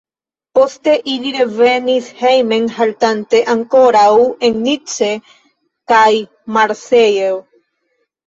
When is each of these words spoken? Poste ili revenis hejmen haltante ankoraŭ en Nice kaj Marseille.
Poste 0.57 0.93
ili 1.15 1.33
revenis 1.33 2.05
hejmen 2.21 2.65
haltante 2.77 3.41
ankoraŭ 3.53 4.07
en 4.49 4.57
Nice 4.69 5.09
kaj 5.93 6.09
Marseille. 6.57 7.29